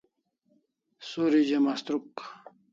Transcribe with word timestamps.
Suri 1.09 1.39
ze 1.49 1.57
mastruk 1.65 2.13